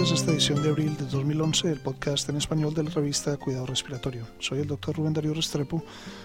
[0.00, 3.36] Bienvenidos a esta edición de abril de 2011 del podcast en español de la revista
[3.36, 4.26] Cuidado Respiratorio.
[4.38, 5.84] Soy el doctor Rubén Darío Restrepo,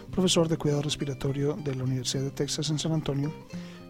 [0.10, 3.34] profesor de Cuidado Respiratorio de la Universidad de Texas en San Antonio,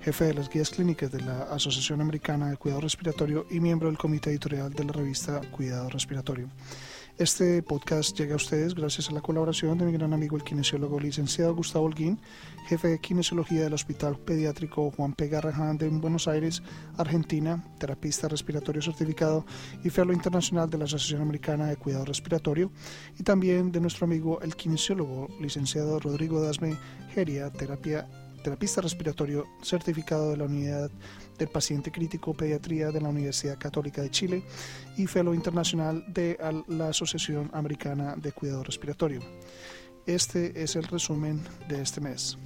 [0.01, 3.99] jefe de las guías clínicas de la Asociación Americana de Cuidado Respiratorio y miembro del
[3.99, 6.49] comité editorial de la revista Cuidado Respiratorio.
[7.17, 10.99] Este podcast llega a ustedes gracias a la colaboración de mi gran amigo el kinesiólogo
[10.99, 12.19] licenciado Gustavo Holguín,
[12.67, 15.29] jefe de kinesiología del Hospital Pediátrico Juan P.
[15.29, 16.61] Garrahan de Buenos Aires,
[16.97, 19.45] Argentina, terapista respiratorio certificado
[19.81, 22.69] y fellow internacional de la Asociación Americana de Cuidado Respiratorio,
[23.17, 26.75] y también de nuestro amigo el kinesiólogo licenciado Rodrigo Dasme
[27.13, 28.09] Geria, terapia
[28.45, 30.91] terapista respiratorio certificado de la Unidad
[31.39, 34.43] del Paciente Crítico Pediatría de la Universidad Católica de Chile
[34.97, 39.21] y Fellow Internacional de la Asociación Americana de Cuidado Respiratorio.
[40.05, 42.37] Este es el resumen de este mes.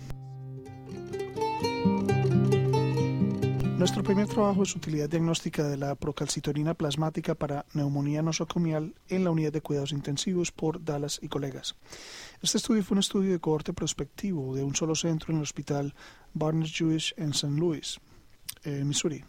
[3.79, 9.31] Nuestro primer trabajo es utilidad diagnóstica de la procalcitonina plasmática para neumonía nosocomial en la
[9.31, 11.77] unidad de cuidados intensivos por Dallas y colegas.
[12.41, 15.95] Este estudio fue un estudio de cohorte prospectivo de un solo centro en el hospital
[16.33, 17.57] Barnes Jewish en St.
[17.57, 18.01] Louis,
[18.65, 19.23] eh, Missouri.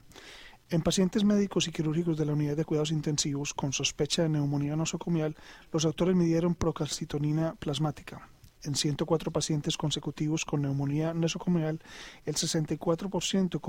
[0.69, 4.75] En pacientes médicos y quirúrgicos de la unidad de cuidados intensivos con sospecha de neumonía
[4.75, 5.37] nosocomial,
[5.73, 8.29] los autores midieron procalcitonina plasmática
[8.65, 11.81] en 104 pacientes consecutivos con neumonía nosocomial,
[12.25, 13.61] el 64%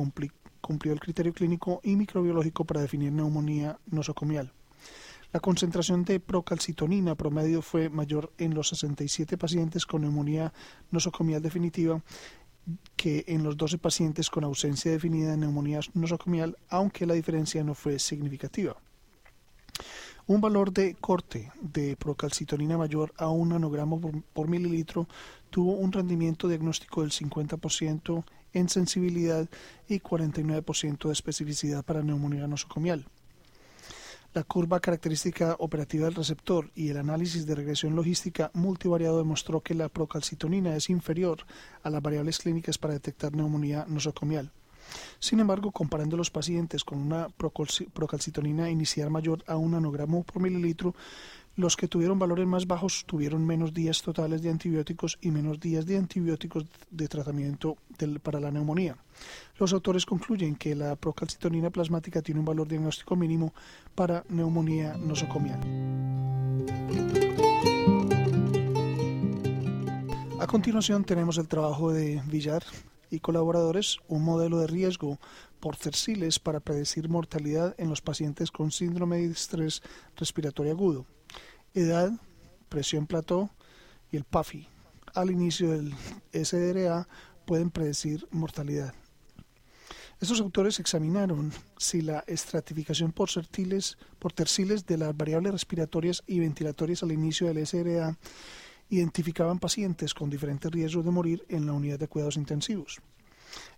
[0.62, 4.52] cumplió el criterio clínico y microbiológico para definir neumonía nosocomial.
[5.34, 10.52] La concentración de procalcitonina promedio fue mayor en los 67 pacientes con neumonía
[10.92, 12.02] nosocomial definitiva
[12.96, 17.76] que en los 12 pacientes con ausencia definida de neumonía nosocomial, aunque la diferencia no
[17.76, 18.76] fue significativa.
[20.32, 24.00] Un valor de corte de procalcitonina mayor a un nanogramo
[24.32, 25.06] por, mililitro
[25.50, 28.24] tuvo un rendimiento diagnóstico del 50%
[28.54, 29.50] en sensibilidad
[29.90, 33.08] y 49% de especificidad para neumonía nosocomial.
[34.34, 39.76] La curva característica operativa del receptor y el análisis de regresión logística multivariado demostró que
[39.76, 41.40] la procalcitonina es inferior
[41.84, 44.50] a las variables clínicas para detectar neumonía nosocomial.
[45.20, 47.28] Sin embargo, comparando los pacientes con una
[47.94, 50.96] procalcitonina inicial mayor a un nanogramo por mililitro,
[51.58, 55.86] los que tuvieron valores más bajos tuvieron menos días totales de antibióticos y menos días
[55.86, 57.76] de antibióticos de tratamiento
[58.24, 58.96] para la neumonía.
[59.60, 63.54] Los autores concluyen que la procalcitonina plasmática tiene un valor diagnóstico mínimo
[63.96, 65.60] para neumonía nosocomial.
[70.40, 72.64] A continuación tenemos el trabajo de Villar
[73.12, 75.20] y colaboradores un modelo de riesgo
[75.60, 79.84] por cerciles para predecir mortalidad en los pacientes con síndrome de estrés
[80.16, 81.06] respiratorio agudo.
[81.76, 82.12] Edad,
[82.70, 83.52] presión plató
[84.12, 84.68] y el PAFI
[85.14, 85.94] al inicio del
[86.34, 87.08] SDRA
[87.46, 88.94] pueden predecir mortalidad.
[90.22, 93.30] Estos autores examinaron si la estratificación por,
[94.20, 98.18] por terciles de las variables respiratorias y ventilatorias al inicio del SRA
[98.92, 103.02] identificaban pacientes con diferentes riesgos de morir en la unidad de cuidados intensivos.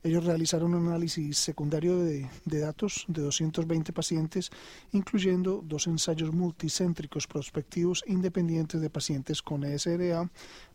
[0.04, 4.52] Ellos realizaron un análisis secundario de, datos de 220 pacientes,
[4.92, 10.30] incluyendo dos ensayos multicéntricos prospectivos independientes de pacientes con ESRA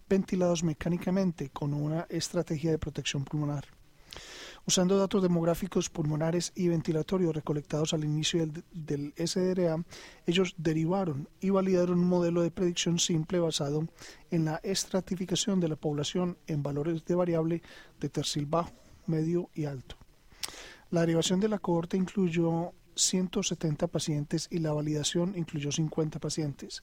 [0.09, 3.78] ventilados mecánicamente con una estrategia de protección pulmonar.
[4.69, 9.83] Usando datos demográficos pulmonares y ventilatorios recolectados al inicio del, SDRA,
[10.27, 13.89] ellos derivaron y validaron un modelo de predicción simple basado
[14.31, 17.63] en la estratificación de la población en valores de variable
[17.99, 18.75] de tercil bajo,
[19.07, 19.97] medio y alto.
[20.91, 26.83] La derivación de la cohorte incluyó 170 pacientes y la validación incluyó 50 pacientes.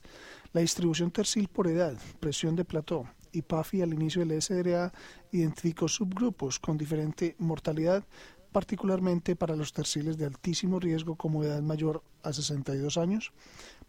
[0.52, 4.92] La distribución tercil por edad, presión de plató, y PAFI al inicio del SDRA
[5.30, 8.04] identificó subgrupos con diferente mortalidad,
[8.50, 13.32] particularmente para los terciles de altísimo riesgo como edad mayor a 62 años,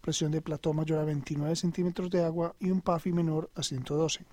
[0.02, 4.26] presión de plató mayor a 29 centímetros de agua y un PAFI menor a 112.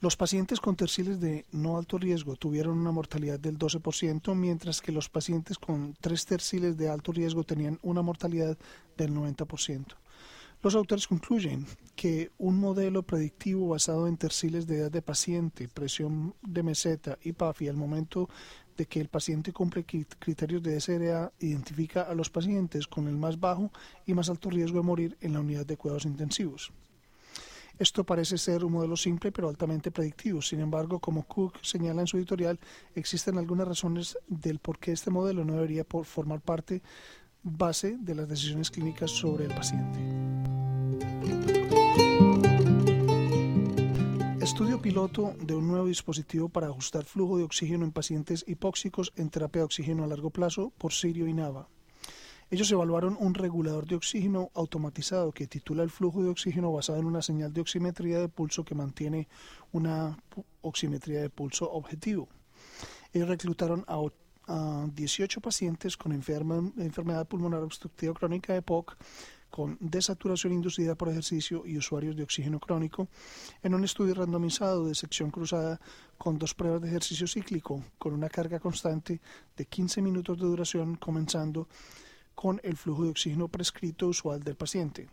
[0.00, 4.92] Los pacientes con terciles de no alto riesgo tuvieron una mortalidad del 12%, mientras que
[4.92, 8.58] los pacientes con tres terciles de alto riesgo tenían una mortalidad
[8.96, 9.94] del 90%.
[10.64, 16.34] Los autores concluyen que un modelo predictivo basado en terciles de edad de paciente, presión
[16.40, 18.30] de meseta y PAFI al momento
[18.74, 23.38] de que el paciente cumple criterios de SRA identifica a los pacientes con el más
[23.38, 23.70] bajo
[24.06, 26.72] y más alto riesgo de morir en la unidad de cuidados intensivos.
[27.78, 30.40] Esto parece ser un modelo simple pero altamente predictivo.
[30.40, 32.58] Sin embargo, como Cook señala en su editorial,
[32.94, 36.80] existen algunas razones del por qué este modelo no debería formar parte
[37.42, 40.33] base de las decisiones clínicas sobre el paciente.
[44.44, 49.30] Estudio piloto de un nuevo dispositivo para ajustar flujo de oxígeno en pacientes hipóxicos en
[49.30, 51.66] terapia de oxígeno a largo plazo por Sirio y Nava.
[52.50, 57.06] Ellos evaluaron un regulador de oxígeno automatizado que titula el flujo de oxígeno basado en
[57.06, 59.28] una señal de oximetría de pulso que mantiene
[59.72, 60.18] una
[60.60, 62.28] oximetría de pulso objetivo.
[63.14, 63.98] Ellos reclutaron a,
[64.94, 68.94] 18 pacientes con enfermedad pulmonar obstructiva crónica de POC
[69.54, 73.06] con desaturación inducida por ejercicio y usuarios de oxígeno crónico
[73.62, 75.80] en un estudio randomizado de sección cruzada
[76.18, 79.20] con dos pruebas de ejercicio cíclico con una carga constante
[79.56, 81.68] de 15 minutos de duración comenzando
[82.34, 85.08] con el flujo de oxígeno prescrito usual del paciente.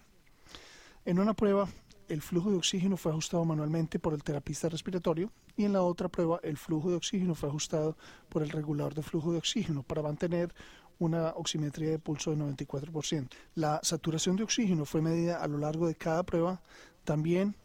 [1.05, 1.69] En una prueba,
[2.07, 6.09] el flujo de oxígeno fue ajustado manualmente por el terapista respiratorio y en la otra
[6.09, 7.95] prueba el flujo de oxígeno fue ajustado
[8.27, 10.51] por el regulador de flujo de oxígeno para mantener
[11.01, 13.27] una oximetría de pulso de 94%.
[13.55, 16.61] La saturación de oxígeno fue medida a lo largo de cada prueba,
[17.03, 17.55] también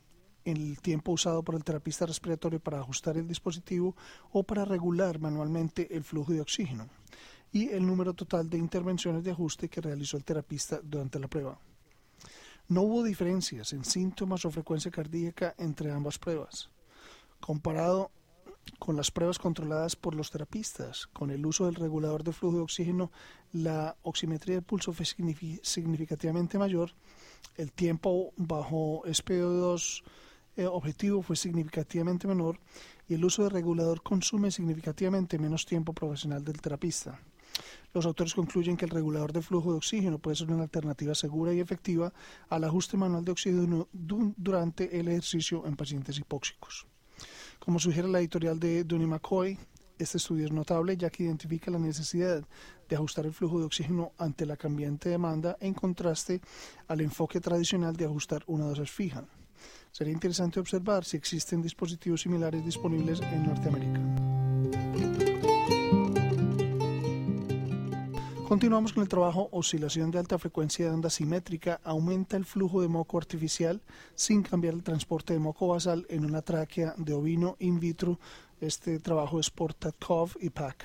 [0.45, 3.95] el tiempo usado por el terapista respiratorio para ajustar el dispositivo
[4.33, 6.89] o para regular manualmente el flujo de oxígeno
[7.53, 11.59] y el número total de intervenciones de ajuste que realizó el terapista durante la prueba.
[12.69, 16.71] No hubo diferencias en síntomas o frecuencia cardíaca entre ambas pruebas.
[17.41, 18.11] Comparado
[18.79, 22.63] con las pruebas controladas por los terapistas, con el uso del regulador de flujo de
[22.63, 23.11] oxígeno,
[23.53, 26.93] la oximetría de pulso fue significativamente mayor,
[27.57, 30.03] el tiempo bajo SPO2
[30.57, 32.59] eh, objetivo fue significativamente menor
[33.09, 37.21] y el uso de regulador consume significativamente menos tiempo profesional del terapista.
[37.93, 41.53] Los autores concluyen que el regulador de flujo de oxígeno puede ser una alternativa segura
[41.53, 42.13] y efectiva
[42.49, 46.87] al ajuste manual de oxígeno durante el ejercicio en pacientes hipóxicos.
[47.67, 49.59] Como sugiere la editorial de Dunny McCoy,
[49.99, 52.45] este estudio es notable ya que identifica la necesidad
[52.89, 56.41] de ajustar el flujo de oxígeno ante la cambiante demanda en contraste
[56.87, 59.25] al enfoque tradicional de ajustar una dosis fija.
[59.91, 64.36] Sería interesante observar si existen dispositivos similares disponibles en Norteamérica.
[68.49, 72.87] Continuamos con el trabajo oscilación de alta frecuencia de onda simétrica aumenta el flujo de
[72.87, 73.83] moco artificial
[74.15, 78.21] sin cambiar el transporte de moco basal en una tráquea de ovino in vitro.
[78.61, 80.85] Este trabajo es por Tatkov y Pack.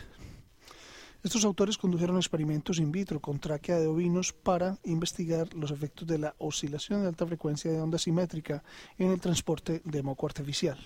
[1.23, 6.17] Estos autores condujeron experimentos in vitro con tráquea de ovinos para investigar los efectos de
[6.17, 8.63] la oscilación de alta frecuencia de onda simétrica
[8.97, 10.79] en el transporte de moco artificial.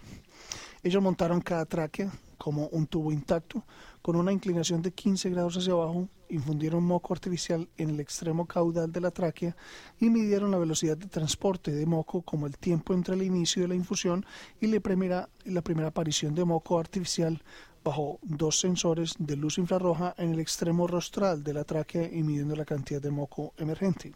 [0.84, 3.64] Ellos montaron cada tráquea como un tubo intacto
[4.06, 8.92] con una inclinación de 15 grados hacia abajo, infundieron moco artificial en el extremo caudal
[8.92, 9.58] de la tráquea
[10.00, 13.70] y midieron la velocidad de transporte de moco como el tiempo entre el inicio de
[13.70, 14.24] la infusión
[14.62, 17.42] y la primera, la primera aparición de moco artificial
[17.84, 22.56] bajo dos sensores de luz infrarroja en el extremo rostral de la tráquea y midiendo
[22.56, 24.14] la cantidad de moco emergente.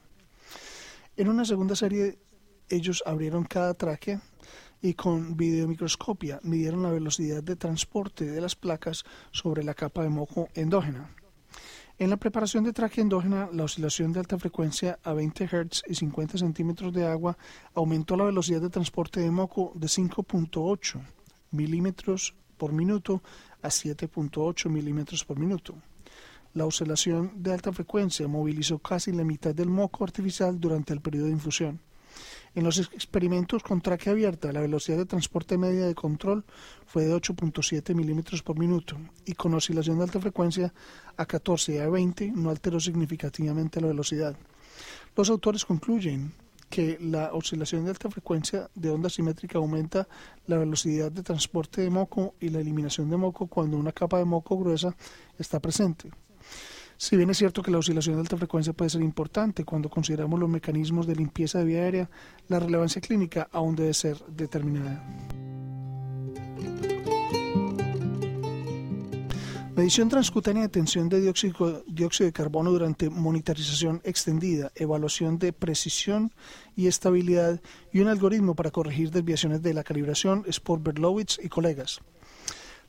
[1.18, 2.20] En una segunda serie
[2.70, 4.22] ellos abrieron cada tráquea
[4.82, 10.10] y con videomicroscopia midieron la velocidad de transporte de las placas sobre la capa de
[10.10, 11.10] moco endógena.
[11.98, 15.96] En la preparación de traje endógena, la oscilación de alta frecuencia a 20 Hz y
[15.96, 17.38] 50 centímetros de agua
[17.74, 21.02] aumentó la velocidad de transporte de moco de 5.8
[21.52, 23.22] milímetros por minuto
[23.62, 25.76] a 7.8 milímetros por minuto.
[26.54, 31.26] La oscilación de alta frecuencia movilizó casi la mitad del moco artificial durante el periodo
[31.26, 31.82] de infusión.
[32.56, 36.44] En los experimentos con tráquea abierta, la velocidad de transporte media de control
[36.86, 40.74] fue de 8.7 milímetros por minuto y con oscilación de alta frecuencia
[41.16, 44.36] a 14 y a 20 no alteró significativamente la velocidad.
[45.16, 46.34] Los autores concluyen
[46.70, 50.08] que la oscilación de alta frecuencia de onda simétrica aumenta
[50.46, 54.26] la velocidad de transporte de moco y la eliminación de moco cuando una capa de
[54.26, 54.96] moco gruesa
[55.38, 56.12] está presente.
[57.02, 60.38] Si bien es cierto que la oscilación de alta frecuencia puede ser importante cuando consideramos
[60.38, 62.10] los mecanismos de limpieza de vía aérea,
[62.50, 65.02] la relevancia clínica aún debe ser determinada.
[69.78, 76.34] Medición transcutánea de tensión de dióxido, dióxido, de carbono durante monitorización extendida, evaluación de precisión
[76.76, 77.62] y estabilidad
[77.94, 82.02] y un algoritmo para corregir desviaciones de la calibración es por Berlowitz y colegas.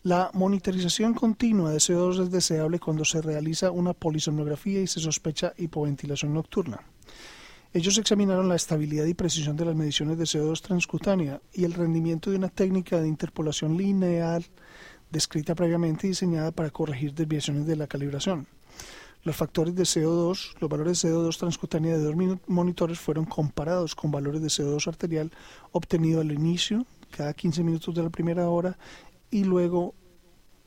[0.02, 5.52] La monitorización continua de CO2 es deseable cuando se realiza una polisomnografía y se sospecha
[5.58, 6.80] hipoventilación nocturna.
[7.74, 12.30] Ellos examinaron la estabilidad y precisión de las mediciones de CO2 transcutánea y el rendimiento
[12.30, 14.46] de una técnica de interpolación lineal
[15.10, 18.46] descrita previamente y diseñada para corregir desviaciones de la calibración.
[19.22, 22.14] Los factores de CO2, los valores de CO2 transcutánea de dos
[22.46, 25.30] monitores fueron comparados con valores de CO2 arterial
[25.72, 28.78] obtenido al inicio, cada 15 minutos de la primera hora,
[29.30, 29.94] y luego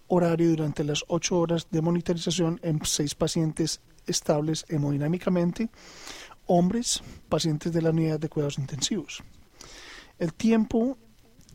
[0.07, 5.69] horario durante las ocho horas de monitorización en seis pacientes estables hemodinámicamente,
[6.45, 9.23] hombres, pacientes de la unidad de cuidados intensivos.
[10.19, 10.97] El tiempo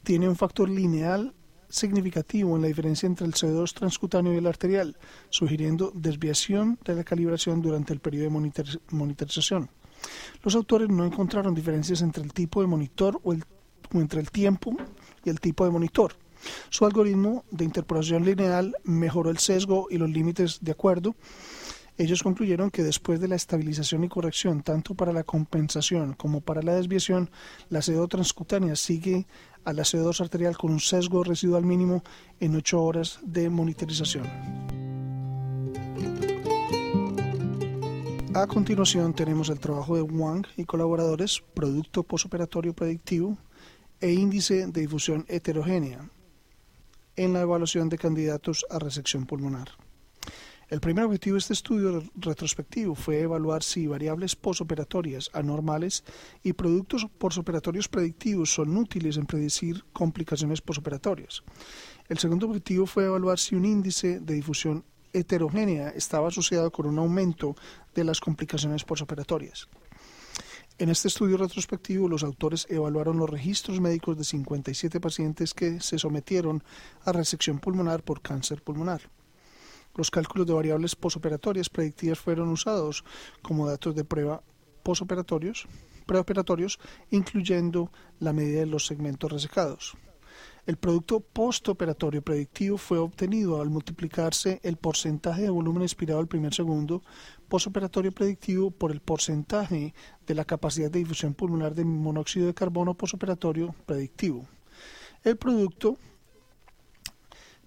[0.02, 1.34] tiene un factor lineal
[1.68, 4.96] significativo en la diferencia entre el CO2 transcutáneo y el arterial,
[5.28, 9.70] sugiriendo desviación de la calibración durante el periodo de monitorización.
[10.42, 14.76] Los autores no encontraron diferencias entre el tipo de monitor o, o entre el tiempo
[15.24, 16.14] y el tipo de monitor.
[16.71, 21.14] Su algoritmo de interpolación lineal mejoró el sesgo y los límites de acuerdo.
[21.97, 26.62] Ellos concluyeron que después de la estabilización y corrección, tanto para la compensación como para
[26.62, 27.28] la desviación,
[27.71, 29.26] la CO transcutánea sigue
[29.64, 32.04] a la CO2 arterial con un sesgo residual mínimo
[32.38, 34.26] en 8 horas de monitorización.
[38.35, 43.37] A continuación tenemos el trabajo de Wang y colaboradores, producto posoperatorio predictivo
[44.00, 46.09] e índice de difusión heterogénea,
[47.18, 49.68] en la evaluación de candidatos a resección pulmonar.
[50.68, 56.04] El primer objetivo de este estudio retrospectivo fue evaluar si variables posoperatorias anormales
[56.42, 61.42] y productos posoperatorios predictivos son útiles en predecir complicaciones posoperatorias.
[62.08, 66.98] El segundo objetivo fue evaluar si un índice de difusión heterogénea estaba asociado con un
[66.98, 67.56] aumento
[67.94, 69.68] de las complicaciones posoperatorias.
[70.80, 75.99] En este estudio retrospectivo, los autores evaluaron los registros médicos de 57 pacientes que se
[75.99, 76.62] sometieron
[77.04, 79.00] a resección pulmonar por cáncer pulmonar.
[79.97, 83.02] Los cálculos de variables posoperatorias predictivas fueron usados
[83.42, 84.40] como datos de prueba
[84.85, 85.66] posoperatorios,
[86.06, 86.78] preoperatorios,
[87.11, 89.97] incluyendo la medida de los segmentos resecados.
[90.68, 96.52] El producto postoperatorio predictivo fue obtenido al multiplicarse el porcentaje de volumen expirado al primer
[96.52, 97.02] segundo
[97.48, 99.94] posoperatorio predictivo por el porcentaje
[100.26, 104.46] de la capacidad de difusión pulmonar de monóxido de carbono posoperatorio predictivo.
[105.25, 105.96] El producto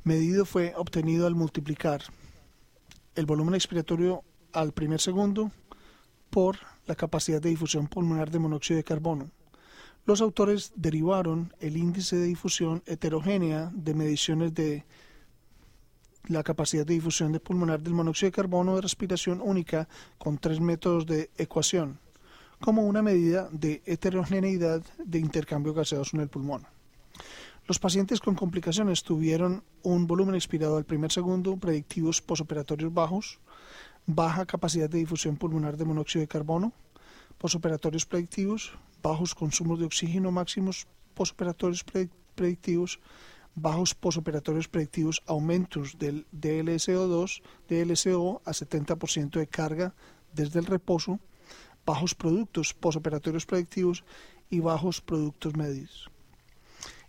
[0.04, 2.04] medido fue obtenido al multiplicar
[3.16, 5.52] el volumen expiratorio al primer segundo
[6.30, 9.32] por la capacidad de difusión pulmonar de monóxido de carbono
[10.06, 14.86] los autores derivaron el índice de difusión heterogénea de mediciones de
[16.28, 20.60] la capacidad de difusión de pulmonar del monóxido de carbono de respiración única con tres
[20.60, 22.00] métodos de ecuación,
[22.60, 26.66] como una medida de heterogeneidad de intercambio gaseoso en el pulmón.
[27.68, 33.40] Los pacientes con complicaciones tuvieron un volumen expirado al primer segundo, predictivos posoperatorios bajos,
[34.06, 36.74] baja capacidad de difusión pulmonar de monóxido de carbono,
[37.42, 38.72] posoperatorios predictivos,
[39.02, 41.84] bajos consumos de oxígeno máximos posoperatorios
[42.36, 43.00] predictivos,
[43.56, 49.96] bajos posoperatorios predictivos, aumentos del DLSO2, DLCO a 70% de carga
[50.36, 51.20] desde el reposo,
[51.84, 54.04] bajos productos posoperatorios predictivos
[54.52, 56.12] y bajos productos medios.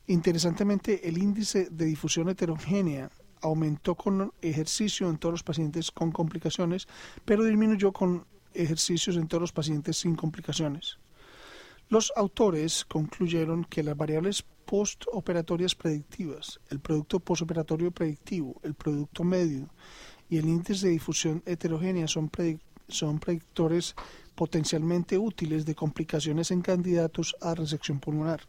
[0.07, 3.11] Interesantemente, el índice de difusión heterogénea
[3.43, 6.89] aumentó con ejercicio en todos los pacientes con complicaciones,
[7.27, 8.25] pero disminuyó con
[8.55, 10.99] ejercicios en todos los pacientes sin complicaciones.
[11.89, 19.69] Los autores concluyeron que las variables postoperatorias predictivas, el producto postoperatorio predictivo, el producto medio
[20.31, 22.31] y el índice de difusión heterogénea son,
[22.89, 23.95] son predictores
[24.35, 28.41] potencialmente útiles de complicaciones en candidatos a resección pulmonar.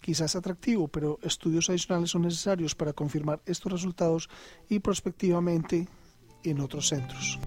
[0.00, 4.28] Quizás atractivo, pero estudios adicionales son necesarios para confirmar estos resultados
[4.68, 5.86] y prospectivamente
[6.42, 7.38] en otros centros.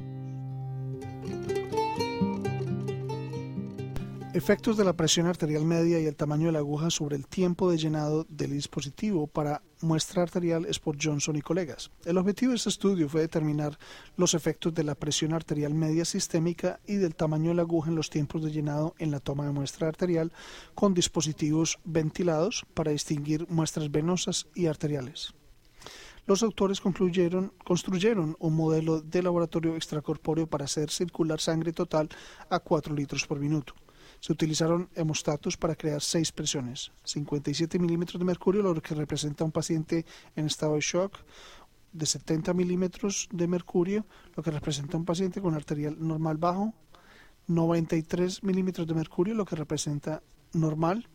[4.35, 7.71] Efectos de la presión arterial media y el tamaño de la aguja sobre el tiempo
[7.71, 11.89] de llenado del dispositivo para muestra arterial es por Johnson y colegas.
[12.03, 13.79] El objetivo de este estudio fue determinar
[14.17, 17.95] los efectos de la presión arterial media sistémica y del tamaño de la aguja en
[17.95, 20.33] los tiempos de llenado en la toma de muestra arterial
[20.73, 25.33] con dispositivos ventilados para distinguir muestras venosas y arteriales.
[26.25, 32.09] Los autores construyeron un modelo de laboratorio extracorpóreo para hacer circular sangre total
[32.49, 33.73] a 4 litros por minuto.
[34.25, 39.51] Se utilizaron hemostatos para crear seis presiones, 57 milímetros de mercurio, lo que representa un
[39.51, 40.03] paciente
[40.35, 41.19] en estado de shock,
[41.93, 44.03] de 70 milímetros de mercurio,
[44.35, 46.73] lo que representa un paciente con arterial normal bajo,
[47.45, 51.07] 93 milímetros de mercurio, lo que representa normal,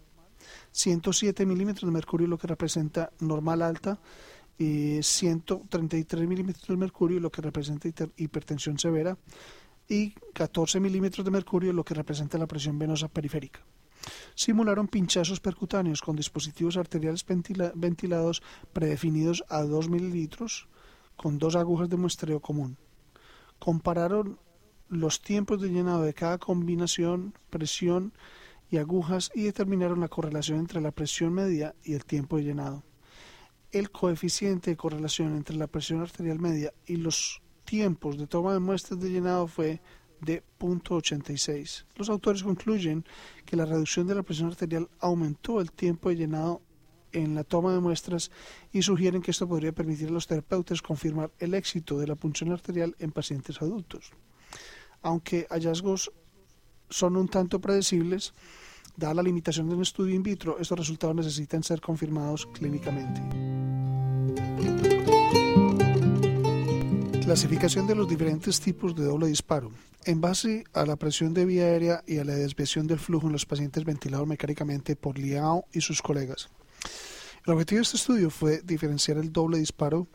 [0.70, 3.98] 107 milímetros de mercurio, lo que representa normal alta,
[4.56, 9.18] y 133 milímetros de mercurio, lo que representa hipertensión severa,
[9.90, 13.61] y 14 milímetros de mercurio, lo que representa la presión venosa periférica.
[14.35, 18.42] Simularon pinchazos percutáneos con dispositivos arteriales ventilados
[18.73, 20.68] predefinidos a 2 mililitros
[21.16, 22.78] con dos agujas de muestreo común.
[23.59, 24.38] Compararon
[24.88, 28.14] los tiempos de llenado de cada combinación, presión
[28.70, 32.85] y agujas y determinaron la correlación entre la presión media y el tiempo de llenado.
[33.73, 38.58] El coeficiente de correlación entre la presión arterial media y los tiempos de toma de
[38.58, 39.80] muestras de llenado fue
[40.20, 41.84] de 0.86.
[41.94, 43.04] Los autores concluyen
[43.46, 46.62] que la reducción de la presión arterial aumentó el tiempo de llenado
[47.12, 48.32] en la toma de muestras
[48.72, 52.50] y sugieren que esto podría permitir a los terapeutas confirmar el éxito de la punción
[52.50, 54.10] arterial en pacientes adultos.
[55.02, 56.10] Aunque hallazgos
[56.88, 58.34] son un tanto predecibles,
[58.96, 63.20] dada la limitación de un estudio in vitro, estos resultados necesitan ser confirmados clínicamente.
[67.30, 69.70] Clasificación de los diferentes tipos de doble disparo.
[70.04, 73.32] En base a la presión de vía aérea y a la desviación del flujo en
[73.32, 76.49] los pacientes ventilados mecánicamente por Liao y sus colegas.
[77.46, 80.08] El objetivo de este estudio fue diferenciar el doble disparo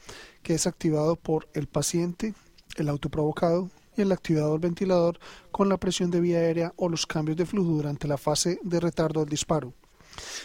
[0.44, 2.34] que es activado por el paciente,
[2.76, 5.18] el autoprovocado y el activador ventilador
[5.54, 8.82] con la presión de vía aérea o los cambios de flujo durante la fase de
[8.82, 9.74] retardo del disparo.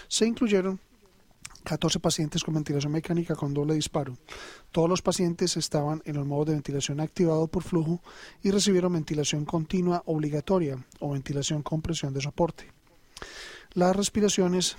[0.06, 0.78] Se incluyeron
[1.64, 4.16] 14 pacientes con ventilación mecánica con doble disparo.
[4.70, 8.02] Todos los pacientes estaban en los modos de ventilación activado por flujo
[8.42, 12.72] y recibieron ventilación continua obligatoria o ventilación con presión de soporte.
[13.74, 14.76] Las respiraciones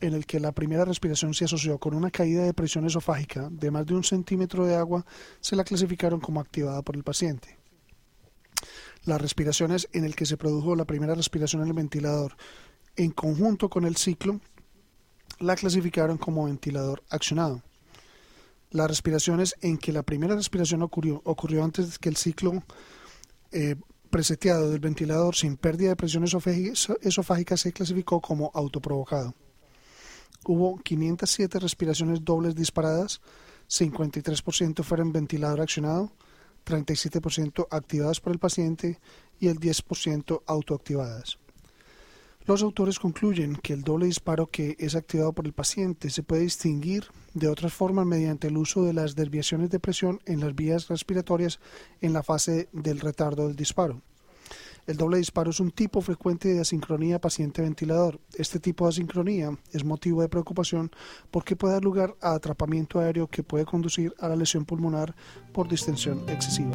[0.00, 3.70] en el que la primera respiración se asoció con una caída de presión esofágica de
[3.70, 5.06] más de un centímetro de agua
[5.40, 7.58] se la clasificaron como activada por el paciente.
[9.04, 12.36] Las respiraciones en el que se produjo la primera respiración en el ventilador
[12.96, 14.40] en conjunto con el ciclo
[15.42, 17.62] la clasificaron como ventilador accionado.
[18.70, 22.62] Las respiraciones en que la primera respiración ocurrió, ocurrió antes que el ciclo
[23.50, 23.76] eh,
[24.08, 29.34] preseteado del ventilador sin pérdida de presión esofágica se clasificó como autoprovocado.
[30.44, 33.20] Hubo 507 respiraciones dobles disparadas,
[33.68, 36.12] 53% fueron ventilador accionado,
[36.64, 39.00] 37% activadas por el paciente
[39.38, 41.38] y el 10% autoactivadas.
[42.44, 46.42] Los autores concluyen que el doble disparo que es activado por el paciente se puede
[46.42, 50.88] distinguir de otras formas mediante el uso de las desviaciones de presión en las vías
[50.88, 51.60] respiratorias
[52.00, 54.02] en la fase del retardo del disparo.
[54.88, 58.18] El doble disparo es un tipo frecuente de asincronía paciente-ventilador.
[58.34, 60.90] Este tipo de asincronía es motivo de preocupación
[61.30, 65.14] porque puede dar lugar a atrapamiento aéreo que puede conducir a la lesión pulmonar
[65.52, 66.72] por distensión excesiva.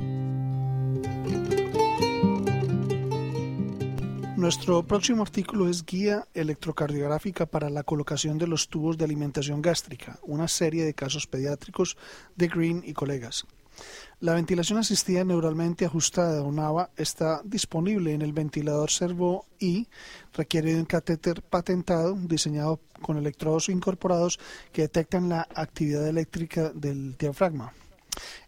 [4.38, 10.20] Nuestro próximo artículo es Guía electrocardiográfica para la colocación de los tubos de alimentación gástrica,
[10.22, 11.98] una serie de casos pediátricos
[12.36, 13.48] de Green y colegas.
[14.20, 19.88] La ventilación asistida neuralmente ajustada o NAVA está disponible en el ventilador Servo y
[20.34, 24.40] requiere de un catéter patentado diseñado con electrodos incorporados
[24.72, 27.74] que detectan la actividad eléctrica del diafragma.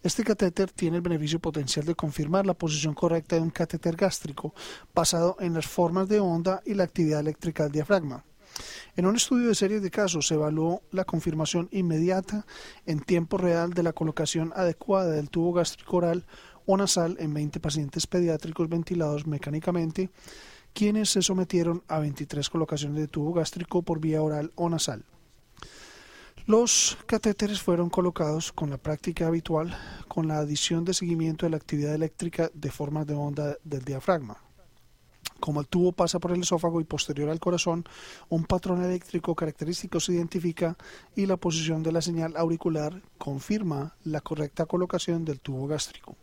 [0.03, 4.53] Este catéter tiene el beneficio potencial de confirmar la posición correcta de un catéter gástrico
[4.93, 8.23] basado en las formas de onda y la actividad eléctrica del diafragma.
[8.95, 12.45] En un estudio de series de casos se evaluó la confirmación inmediata
[12.86, 16.25] en tiempo real de la colocación adecuada del tubo gástrico oral
[16.65, 20.10] o nasal en 20 pacientes pediátricos ventilados mecánicamente,
[20.73, 25.03] quienes se sometieron a 23 colocaciones de tubo gástrico por vía oral o nasal.
[26.49, 31.57] Los catéteres fueron colocados con la práctica habitual con la adición de seguimiento de la
[31.57, 34.35] actividad eléctrica de formas de onda del diafragma.
[35.39, 37.85] Como el tubo pasa por el esófago y posterior al corazón,
[38.29, 40.75] un patrón eléctrico característico se identifica
[41.15, 46.17] y la posición de la señal auricular confirma la correcta colocación del tubo gástrico.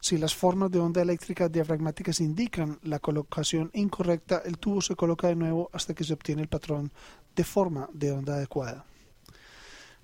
[0.00, 5.28] Si las formas de onda eléctrica diafragmáticas indican la colocación incorrecta, el tubo se coloca
[5.28, 6.90] de nuevo hasta que se obtiene el patrón
[7.36, 8.86] de forma de onda adecuada.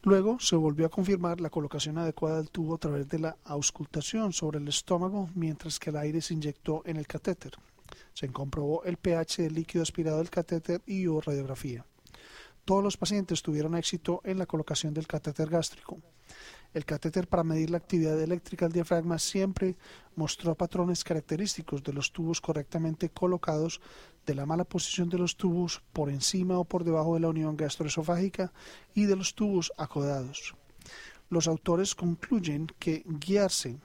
[0.03, 4.33] Luego se volvió a confirmar la colocación adecuada del tubo a través de la auscultación
[4.33, 7.53] sobre el estómago mientras que el aire se inyectó en el catéter.
[8.15, 11.85] Se comprobó el pH del líquido aspirado del catéter y hubo radiografía.
[12.65, 15.99] Todos los pacientes tuvieron éxito en la colocación del catéter gástrico.
[16.75, 19.77] El catéter para medir la actividad eléctrica del diafragma siempre
[20.17, 23.81] mostró patrones característicos de los tubos correctamente colocados,
[24.27, 27.57] de la mala posición de los tubos por encima o por debajo de la unión
[27.57, 28.53] gastroesofágica
[28.95, 30.55] y de los tubos acodados.
[31.31, 33.79] Los autores concluyen que guiarse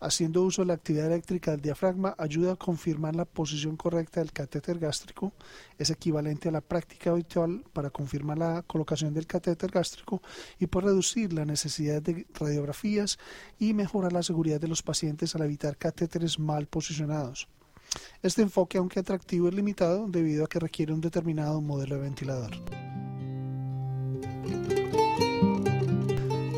[0.00, 4.32] haciendo uso de la actividad eléctrica del diafragma ayuda a confirmar la posición correcta del
[4.32, 5.32] catéter gástrico,
[5.78, 10.22] es equivalente a la práctica habitual para confirmar la colocación del catéter gástrico
[10.58, 13.18] y por reducir la necesidad de radiografías
[13.58, 17.48] y mejorar la seguridad de los pacientes al evitar catéteres mal posicionados.
[18.22, 22.85] Este enfoque, aunque atractivo, es limitado debido a que requiere un determinado modelo de ventilador.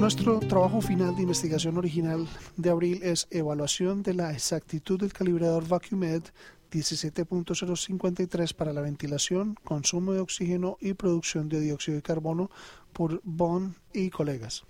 [0.01, 5.67] Nuestro trabajo final de investigación original de abril es evaluación de la exactitud del calibrador
[5.67, 6.23] VacuumEd
[6.71, 12.49] 17.053 para la ventilación, consumo de oxígeno y producción de dióxido de carbono
[12.93, 14.63] por Bond y colegas.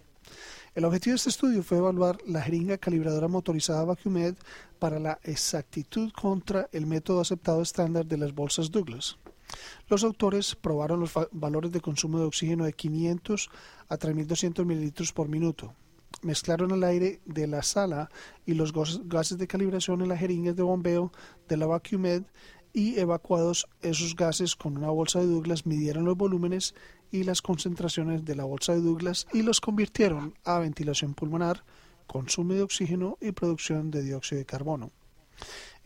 [0.75, 4.35] El objetivo de este estudio fue evaluar la jeringa calibradora motorizada VacuumEd
[4.79, 9.19] para la exactitud contra el método aceptado estándar de las bolsas Douglas.
[9.89, 13.51] Los autores probaron los valores de consumo de oxígeno de 500
[13.89, 15.75] a 3.200 mililitros por minuto.
[16.23, 18.09] Mezclaron el aire de la sala
[18.45, 21.13] y los gases de calibración en las jeringas de bombeo
[21.49, 22.25] de la VacuumEd
[22.73, 26.75] y evacuados esos gases con una bolsa de Douglas midieron los volúmenes
[27.11, 31.65] y las concentraciones de la bolsa de Douglas y los convirtieron a ventilación pulmonar,
[32.07, 34.91] consumo de oxígeno y producción de dióxido de carbono.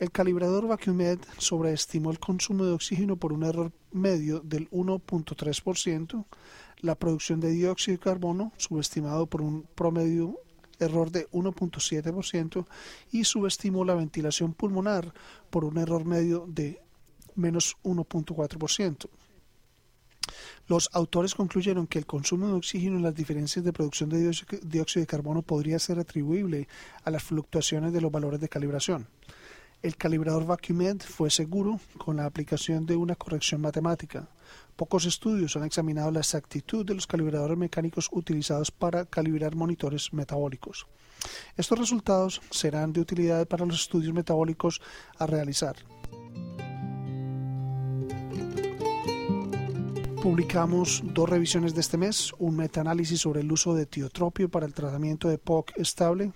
[0.03, 6.25] El calibrador VacuumEd sobreestimó el consumo de oxígeno por un error medio del 1.3%,
[6.81, 10.41] la producción de dióxido de carbono subestimado por un promedio
[10.77, 12.65] error de 1.7%
[13.13, 15.13] y subestimó la ventilación pulmonar
[15.49, 16.81] por un error medio de
[17.35, 19.07] menos 1.4%.
[20.67, 25.01] Los autores concluyeron que el consumo de oxígeno en las diferencias de producción de dióxido
[25.01, 26.67] de carbono podría ser atribuible
[27.05, 29.07] a las fluctuaciones de los valores de calibración.
[29.83, 34.29] El calibrador VacuumEd fue seguro con la aplicación de una corrección matemática.
[34.77, 40.87] Pocos estudios han examinado la exactitud de los calibradores mecánicos utilizados para calibrar monitores metabólicos.
[41.57, 44.79] Estos resultados serán de utilidad para los estudios metabólicos
[45.17, 45.75] a realizar.
[50.21, 54.73] Publicamos dos revisiones de este mes, un metaanálisis sobre el uso de tiotropio para el
[54.73, 56.31] tratamiento de POC estable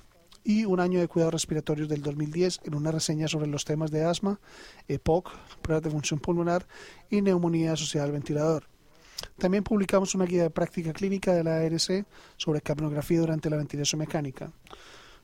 [0.48, 4.06] y un año de cuidados respiratorios del 2010 en una reseña sobre los temas de
[4.06, 4.40] asma,
[4.88, 5.30] EPOC,
[5.62, 6.66] pruebas de función pulmonar
[7.10, 8.64] y neumonía asociada al ventilador.
[9.38, 12.06] También publicamos una guía de práctica clínica de la ARC
[12.38, 14.50] sobre capnografía durante la ventilación mecánica.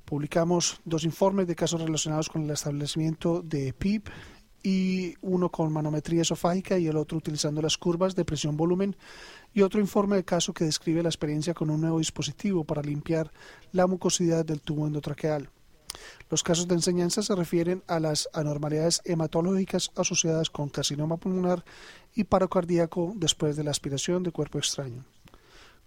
[0.03, 4.09] Publicamos dos informes de casos relacionados con el establecimiento de PIP
[4.63, 8.95] y uno con manometría esofágica y el otro utilizando las curvas de presión-volumen
[9.53, 13.29] y otro informe de caso que describe la experiencia con un nuevo dispositivo para limpiar
[13.73, 15.49] la mucosidad del tubo endotraqueal.
[16.29, 21.63] Los casos de enseñanza se refieren a las anormalidades hematológicas asociadas con carcinoma pulmonar
[22.15, 25.05] y paro cardíaco después de la aspiración de cuerpo extraño.